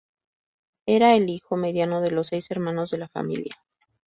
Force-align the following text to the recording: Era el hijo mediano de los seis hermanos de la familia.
Era 0.87 1.13
el 1.13 1.29
hijo 1.29 1.57
mediano 1.57 2.01
de 2.01 2.09
los 2.09 2.25
seis 2.29 2.49
hermanos 2.49 2.89
de 2.89 2.97
la 2.97 3.07
familia. 3.07 3.55